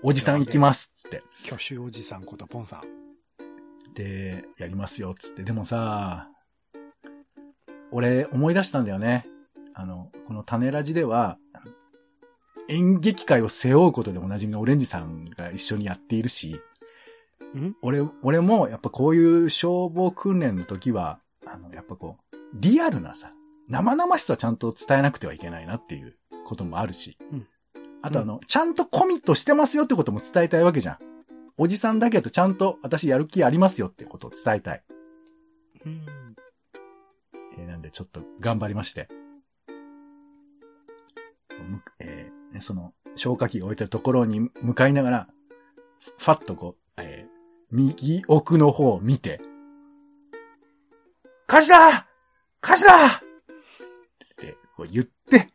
[0.02, 0.92] おじさん行きます。
[0.94, 1.22] つって。
[1.46, 3.94] 挙手おじさんことポンさん。
[3.94, 5.42] で、やりますよ、つって。
[5.42, 6.28] でもさ、
[7.90, 9.26] 俺、思い出したんだよね。
[9.80, 11.38] あの、この種ラジでは、
[12.68, 16.60] 演劇界を背負うことでおなじみのオレンジさんが一緒にやっているし、
[17.56, 17.74] ん？
[17.80, 23.32] 俺、俺もやっぱこういう消防訓練の時は、あの、やっぱこう、リアルなさ、
[23.68, 26.14] 生々しさはちゃんと伝えなくてはいけないなっていう
[26.44, 27.46] こともあるし、うん
[28.02, 30.98] あとあの、ちゃんとコミットしてますよってことも伝えたいわけじゃん。
[31.58, 34.82] おじさんだけどちゃんと私やる気ありますよってことを伝えたい。
[35.84, 36.06] うん。
[37.58, 39.08] えーなんでちょっと頑張りまして。
[41.64, 45.28] むえーねその、消火器を置いてるところに向かいながら、
[46.18, 47.40] ファッとこう、えー
[47.72, 49.40] 右奥の方を見て、
[51.46, 52.08] 火事だ
[52.60, 53.20] 火事だっ
[54.36, 55.48] てこう言って、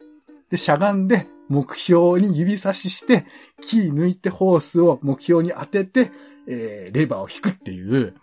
[0.49, 3.25] で、しゃがんで、目標に指差しして、
[3.61, 6.11] キー抜いてホースを目標に当てて、
[6.47, 8.15] えーレバーを引くっていう、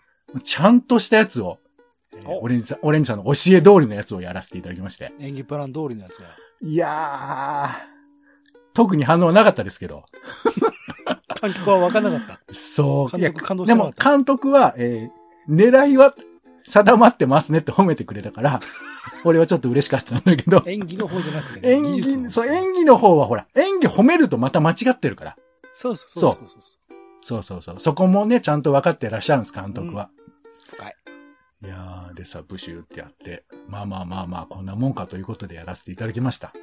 [0.43, 1.59] ちゃんとしたやつを、
[2.15, 5.13] えーおオレンジさん、オレンジさんの教え通りのやつをやらせていただきまして。
[5.19, 6.35] 演技プラン通りのやつが。
[6.63, 10.05] いやー、特に反応はなかったですけど。
[11.39, 12.53] 観客は分からなかった。
[12.53, 13.17] そう。
[13.17, 16.15] 監督感動してなかっ、たでも監督は、えー狙いは
[16.65, 18.61] 定まってますねって褒めてくれたから、
[19.25, 21.71] 俺はちょっと嬉しかったんだけど、演技の方じゃなくてね。
[21.73, 25.37] 演技、そう、演技の方はほら、演技褒めるとまた間違ってるから。
[25.73, 26.61] そうそうそうそうそう。
[27.21, 27.75] そうそうそう。
[27.79, 30.09] そこもね、ちゃんと分かってらっしゃるんです、監督は。
[30.69, 30.95] 深い。
[31.63, 36.53] いやー、でさ、ブシューってやって、まあまあまあまあ、こんなもんかということでやらせていただきました。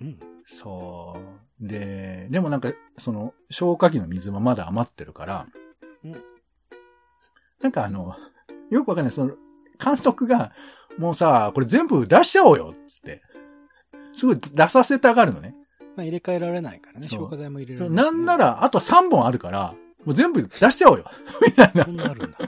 [0.00, 0.18] うん。
[0.46, 1.14] そ
[1.60, 1.66] う。
[1.66, 5.46] で、でもなんか、その、消火器の水もまだ余ってるから、
[6.04, 6.16] うん
[7.60, 8.16] なんかあの、
[8.70, 9.34] よくわかんない、その、
[9.82, 10.52] 監督が、
[10.96, 13.22] もうさ、これ全部出しちゃおうよっつって。
[14.14, 15.54] すごい出させたがるのね。
[15.96, 17.06] まあ入れ替えられないからね。
[17.06, 18.36] 消火剤も入れられない、なんな。
[18.38, 21.04] ら、あと3本あるから、もう全部出しちゃおうよ。
[21.46, 21.90] みたいなそ。
[21.90, 22.38] んなあるんだ。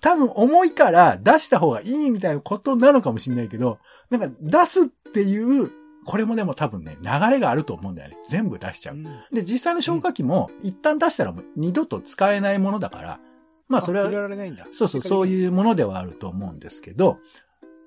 [0.00, 3.78] 多分重いから出した方がいいみたいなことなのかもしれないけど、
[4.10, 5.70] なんか出すっていう、
[6.04, 8.16] これもでも多分ね、流れがあると思うんだよね。
[8.28, 8.96] 全部出しちゃう。
[8.96, 13.20] うんで、実際の消火器も、一旦出したらもう二度と使えないものだから、
[13.68, 14.66] まあそれは、られないんだ。
[14.70, 15.26] そうそう、そうう。
[15.26, 17.18] いうものではあると思うんですけど、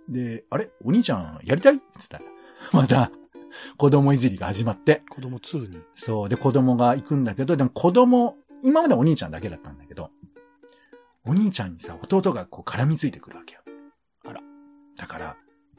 [0.10, 0.70] で、あれ？
[0.84, 1.76] お兄ちゃんやりたい？
[1.76, 2.24] って言ったら、
[2.74, 3.12] また、
[3.78, 5.82] 子供いじりが始まって、子供2に。
[5.96, 6.30] そう。
[6.30, 10.12] で、子供が行くんだけど、でも子供、今までお兄ちゃんだけだったんだけど、
[11.26, 13.62] お兄ちゃんにさ、弟がこう絡みついてくるわけよ。
[14.26, 14.42] あら。
[14.98, 15.38] だから、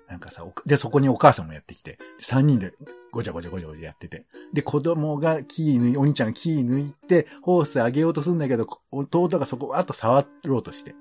[0.09, 2.73] なんかさ、おで、そこにお母さんもやってきて、三人で
[3.13, 4.27] ごちゃごちゃごちゃごちゃやってて。
[4.53, 10.95] で、子供がキー抜い、お兄ちゃんがキー抜いて、ホース上げようとするんだけど、こ弟がそこわーっと触ろうとして。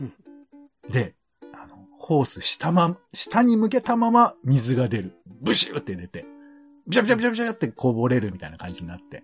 [0.00, 0.12] うん
[0.88, 1.14] で、
[1.52, 5.12] あの、ホース下ま、下に向けたまま水が出る。
[5.26, 6.26] ブシューって出て、
[6.86, 9.22] ビシャビシャビシャビシャってこぼれるみたいな感じになって。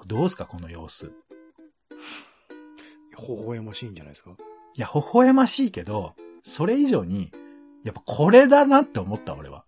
[0.00, 0.08] うん。
[0.08, 1.12] どうすか、この様子。
[3.18, 4.30] 微笑ましいんじゃないですか？
[4.74, 7.32] いや、微笑ましいけど、それ以上に、
[7.84, 9.64] やっぱこれだなって思った、俺は。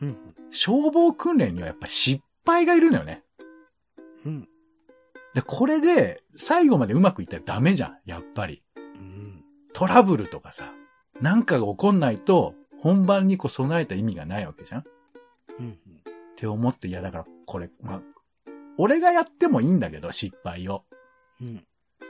[0.00, 0.16] うん。
[0.50, 3.22] 消防訓練にはやっぱ失敗がいるのよね。
[4.24, 4.48] うん。
[5.34, 8.62] で、これで最後までうまくいったらダメじゃん、やっぱり。
[8.76, 9.44] うん。
[9.72, 10.72] トラブルとかさ、
[11.20, 14.84] なんかが起こんないと、本番にこう備えた意味がないわけじゃんっ
[15.58, 15.78] うん。
[16.36, 18.02] て思って、いやだからこれ、まあ、
[18.78, 20.84] 俺がやってもいいんだけど、失敗を。
[21.40, 21.64] うん。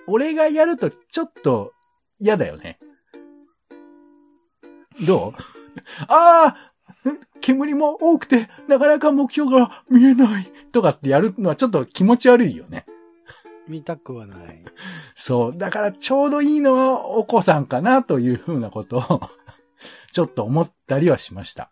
[0.07, 1.73] 俺がやるとちょっと
[2.19, 2.79] 嫌だよね。
[5.07, 5.41] どう？
[6.09, 6.57] ああ
[7.41, 10.53] 煙も多くて、なかなか目標が見えない。
[10.73, 12.85] とかってやるのはちょっと気持ち悪いよね。
[13.67, 14.65] 見たくはない。
[15.15, 15.57] そう。
[15.57, 19.21] だからちょうどいいのはお子さんかなというふうなことを、
[20.13, 21.71] ちょっと思ったりはしました。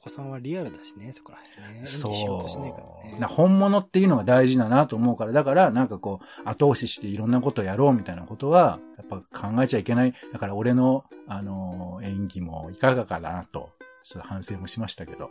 [0.00, 1.86] お子さんはリアルだしね、そこら辺ね。
[1.86, 3.18] そうしようとしないからね。
[3.18, 10.14] な本物っていうのが大事だなと思うから、だからなんかこう、後押ししていろんなことをやろうみたいなことは、やっぱ考えちゃいけない。
[10.32, 13.70] だから俺の、あのー演技もいかがかなと、
[14.02, 15.30] ちょっと反省もしましたけど。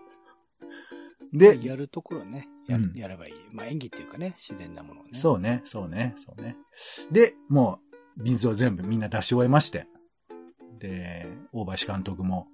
[1.33, 3.33] で、やるところね、やるうんやればいい。
[3.51, 5.09] まあ演技っていうかね、自然なものをね。
[5.13, 6.57] そうね、そうね、そうね。
[7.11, 7.79] で、も
[8.17, 9.87] う、水を全部みんな出し終えまして。
[10.77, 12.47] で、大橋監督も、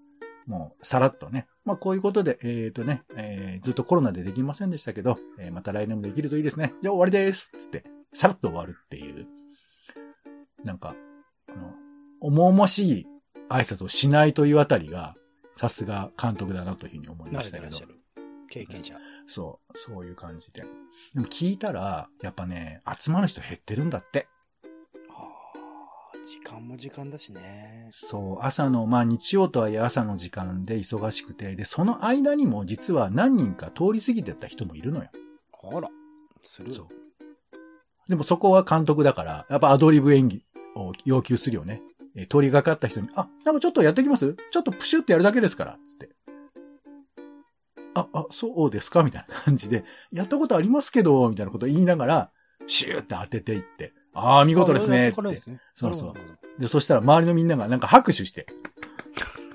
[0.48, 1.48] もう、さらっとね。
[1.64, 6.74] まあ、こういうことで、えっ、とね、えーずっとコロナでできませんでしたけど、えーまた来年もできるといいですね。
[6.82, 9.28] じゃあ終わりですつって、さらっと終わるっていう。
[10.64, 10.96] なんか、
[11.50, 11.74] あの、
[12.22, 13.08] 重々しい
[13.50, 15.16] 挨拶をしないというあたりが、
[15.56, 17.78] さすが監督だなというふうに思いましたけど。
[18.50, 18.98] 経験者。
[19.28, 20.64] そう、そういう感じで。
[21.14, 24.28] でも聞いたら、やっぱね、集まる人減ってるんだって。
[26.26, 27.88] 時間も時間だしね。
[27.92, 35.10] そう、朝の、まあ日曜とはいえ朝の時間で忙しくて、で、その間にも実は何人か通り過ぎてった人もいるのよ。
[35.72, 35.90] あら、
[36.42, 36.74] する。
[36.74, 36.88] そう。
[38.10, 40.44] でもそこは監督だから、やっぱアドリブ演技
[40.76, 41.82] を要求するよね。
[42.16, 44.36] えー通りがかった人に、あ、なんかちょっとやってきます？
[44.52, 46.10] ちょっとプシュってやるだけですから、つって。
[47.94, 49.04] あ、あ、そうですか？
[49.04, 52.32] みたいな感じで、やったことありますけど、みたいなことを言いながら、
[52.68, 55.22] シューって当てていって、ああ、見事ですね、って。
[55.22, 55.42] ね
[55.76, 58.48] そうそうで、そしたら周りのみんながなんか拍手して、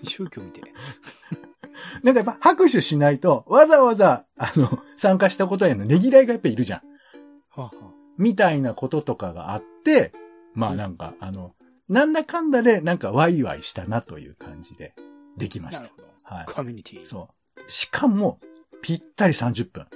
[0.04, 0.72] 宗教みたい。
[2.04, 6.80] なんかやっぱ拍手しないと、わざわざ、あの、参加したことへのねぎらいがやっぱいるじゃん。
[7.50, 10.12] はあ、はみたいなこととかがあって、
[10.54, 11.54] まあなんか、あの、
[11.88, 14.94] なんだかんだでなんかワイワイしたなという感じで
[15.38, 15.90] できまあ、した。
[16.22, 17.02] はコミュニティ。
[17.02, 17.06] い。
[17.06, 17.60] そう。
[17.70, 18.38] しかも、
[18.82, 19.86] ぴったり30分。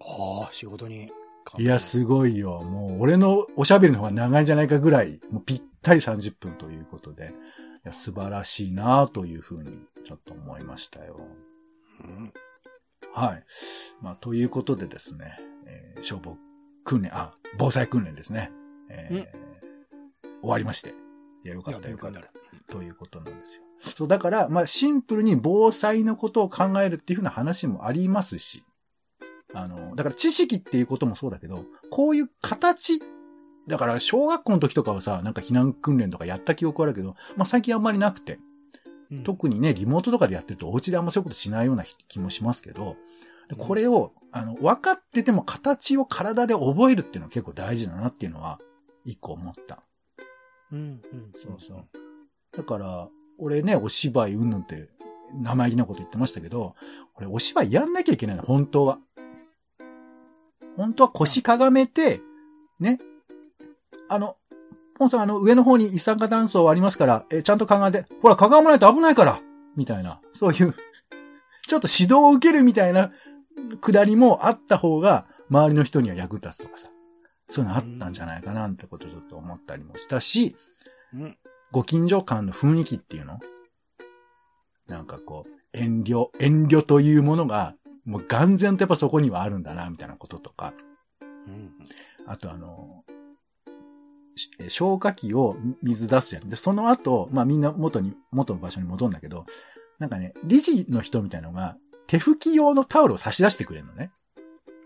[0.00, 1.10] ああ、仕事に。
[1.58, 2.60] いや、すごいよ。
[2.62, 7.32] もう、俺のおしゃべりの方が長いんじゃないかぐらい、もうぴったり30分ということで、
[7.84, 11.20] いや素晴らしいなというふうに、ちょっと思いましたよ。
[12.04, 12.32] うん。
[13.14, 13.44] はい。
[14.02, 16.36] まあ、ということでですね、えー消防
[16.84, 18.50] 訓練、あ、防災訓練ですね。
[18.90, 19.48] えーうん
[20.40, 20.90] 終わりまして。
[21.44, 22.20] いや、よかったよかった。
[22.72, 23.62] ということなんですよ。
[23.80, 28.62] そう、だから、まあ、シンプルに防災のことを考えるっていうふうな話もありますし、
[29.54, 33.00] あの、だから知識っていうこともそうだけど、こういう形、
[33.66, 38.34] だから小学校の時とかはさ、なんか避難訓練とかやった記憶あるけど、まあ最近あんまりなくて、
[39.10, 42.96] うん特にね、リモートとかでやってるとお家であんまそういうことしないような気もしますけど、
[43.48, 48.60] でこれを、あの、分かってても形を体で覚えるっていうのは結構大事だなっていうのは、
[49.06, 49.82] 一個思った。
[50.70, 51.00] うん、うん。
[51.34, 51.88] そうそう。
[52.54, 54.90] だから、俺ね、お芝居うんぬんって
[55.32, 56.74] 生意気なこと言ってましたけど、
[57.14, 58.98] これお芝居やんなきゃいけないの、本当は。
[60.76, 62.20] 本当は腰かがめて、
[62.80, 62.98] ね。
[64.08, 64.36] あの、
[64.98, 69.40] ポンさんあの上の方に一酸化炭素ありますから、え、ちゃんとかがんで、ほら、かがまないと危ないから
[69.76, 70.74] みたいな、そういう
[71.66, 73.12] ちょっと指導を受けるみたいな
[73.80, 76.88] くだりもあった方が、周りの人には役立つとかさ。
[77.50, 80.54] そういうのあったんじゃないかなってことをちょっと思ったりもしたし、
[81.14, 81.38] うん、
[81.70, 83.38] ご近所間の雰囲気っていうの？
[84.86, 87.74] なんかこう、遠慮、遠慮というものが、
[88.08, 90.72] もう眼然とやっぱそこにはあるんだな、みたいなこととか。
[91.20, 91.72] うん、
[92.26, 93.04] あとあの、
[94.68, 96.48] 消火器を水出すじゃん。
[96.48, 99.44] で、その後、まあみんな元に、元の場所に戻るんだけど、
[99.98, 104.10] なんかね、理事の人みたいなのが、手拭き用のタオルを差し出してくれるのね。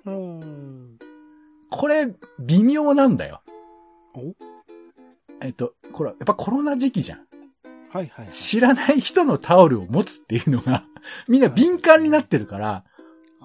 [0.05, 0.99] うん。
[1.71, 3.43] これ、微妙なんだよ。
[4.15, 4.35] お？
[5.41, 7.19] えっと、これ、やっぱコロナ時期じゃん。
[7.91, 10.85] はいはい、はい、知らない人のタオルを持つっていうのが、
[11.29, 12.85] みんな敏感になってるから、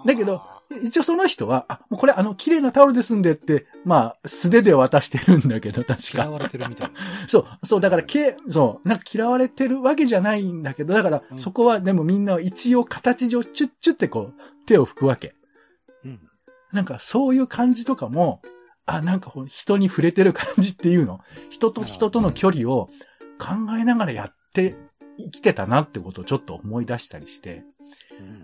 [0.06, 0.42] だけど、
[0.84, 6.24] 一応その人は、あ、もうこれあの、綺麗なタオルですんでって、まあ、素手で渡してるんだけど、確か。
[6.24, 6.94] 嫌われてるみたいな。
[7.28, 15.36] そう、そう、だから、け、そう、なんか嫌われてるわけじゃないんだけど、だから、そこはでもみんな一応形上、チュッチュってこう、手を拭くわけ。
[16.04, 16.20] うん。
[16.74, 18.42] なんか、そういう感じとかも、
[18.86, 21.20] あ、なんか人に触れてる感じっていうの。
[21.50, 22.88] 人と人との距離を
[23.38, 24.76] 考えながらやって
[25.18, 27.64] 生きてたなってことをちょっと思い出したりして。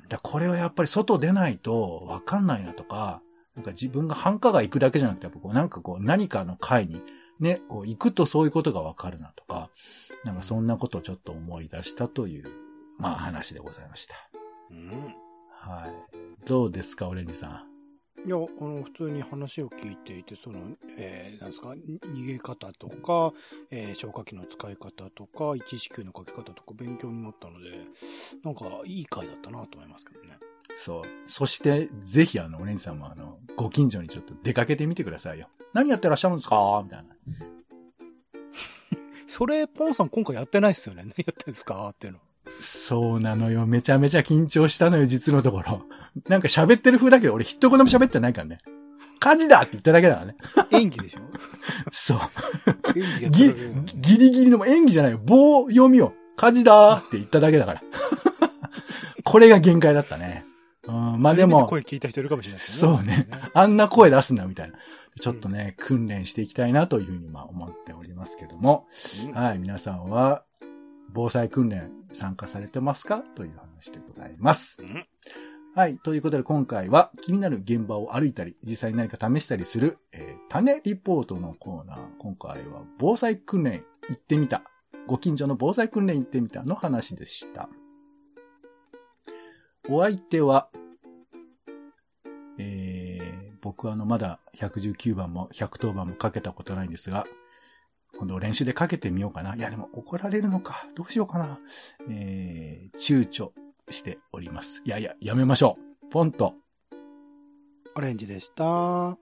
[0.09, 3.21] だこれはやっぱり外出ないとわかんないなとか、
[3.55, 7.01] なんか自分が繁華街行くだけじゃなくて、こうなんかこう何かの会に
[7.39, 9.69] ね、こう行くとそういうことがわかるなとか、
[10.24, 12.45] なんかそんなことをちょっと思い出したという、
[12.97, 14.15] まあ話でございました。
[14.71, 15.15] うん、
[15.49, 16.45] はい。
[16.45, 17.72] どうですか、オレンジさん。
[18.26, 20.59] いや、あの、普通に話を聞いていて、その、
[20.97, 23.34] えー、なんですか、逃げ方とか、
[23.69, 27.82] えー、消火器の使い方とか、1子宮の書き方とか勉強になったので、
[28.43, 30.38] なんか、いい回だったなと思いますけどね。
[30.78, 31.03] そう。
[31.28, 35.49] そして、ぜひ、あの、お姉さんも、あの、ご近所にちょっと出かけてみてくださいよ。
[35.74, 36.82] 何やってらっしゃるんですか？
[36.84, 37.13] みたいな。
[39.28, 41.03] それ、ポンさん今回やってないっすよね。
[41.03, 41.89] 何やってんですか？
[41.89, 42.19] っていうの。
[42.60, 43.66] そうなのよ。
[43.66, 45.84] めちゃめちゃ緊張したのよ、実のところ。
[46.30, 48.60] なんか喋ってる風だけど、俺一言も喋ってないからね。
[49.20, 50.36] 火事だって言っただけだからね。
[50.72, 51.20] 演技でしょ？
[51.91, 52.20] そう。
[53.30, 53.54] ギ
[53.95, 55.20] ギリギリのも演技じゃないよ。
[55.24, 56.14] 棒読みを。
[56.36, 57.82] 火事だって言っただけだから。
[59.24, 60.45] これが限界だったね。
[60.86, 61.68] うん、まあでも。
[61.68, 62.91] 声聞いた人いるかもしれないですね。
[62.93, 63.28] そうね。
[63.54, 64.78] あんな声出すんだみたいな。
[65.20, 68.88] ちょっとね、うん、訓練していきたいなというふうにまあ思っておりますけども。
[69.28, 70.43] うん、はい、皆さんは、
[71.14, 73.20] 防災訓練参加されてますか？
[73.20, 74.78] という話でございます。
[74.82, 75.05] うん
[75.76, 75.97] はい。
[75.97, 81.97] ということで今回は気になる現場を歩いたり、実際に何か試したりする、えー、種リポートのコーナー。
[82.20, 84.61] 今回は防災訓練行ってみた。
[85.07, 87.70] ご近所の防災訓練行ってみたの話でした。
[89.89, 90.70] お相手は、
[92.59, 97.26] えー、僕はあのまだ119番も110番もかけたことないんですが、
[98.18, 99.55] 今度練習でかけてみようかな。
[99.55, 100.88] いやでも怒られるのか。
[100.95, 101.59] どうしようかな。
[102.09, 103.51] えー、躊躇
[103.89, 104.82] しております。
[104.86, 106.09] いやいや、やめましょう。
[106.09, 106.55] ポンと。
[107.95, 109.18] オレンジでした。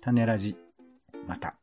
[0.00, 0.56] 種ラジ、
[1.26, 1.56] また。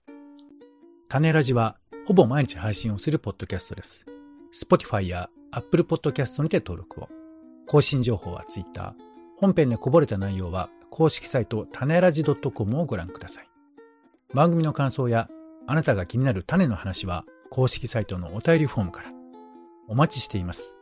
[1.07, 4.05] 種ラジは、ほぼ毎日配信をするポッドキャストです。
[4.53, 7.09] Spotify や Apple Podcast にて登録を。
[7.67, 8.95] 更新情報は Twitter。
[9.37, 13.49] 本編でこぼれた内容は、公式サイト、種ラジ .com をご覧ください。
[14.33, 15.29] 番組の感想や、
[15.71, 19.11] あなたが気になる種の話は、公式サイトのお便りフォームから。
[19.87, 20.78] お待ちしています。